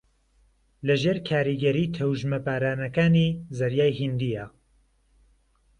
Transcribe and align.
لەژێر 0.87 1.17
کاریگەری 1.29 1.91
تەوژمە 1.95 2.39
بارانەکانی 2.45 3.37
زەریای 3.57 3.97
ھیندییە 3.99 4.45